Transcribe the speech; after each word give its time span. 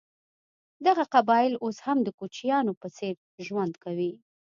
دغه 0.85 1.03
قبایل 1.13 1.53
اوس 1.63 1.77
هم 1.85 1.97
د 2.03 2.09
کوچیانو 2.19 2.73
په 2.81 2.87
څېر 2.97 3.13
ژوند 3.45 3.73
کوي. 3.83 4.11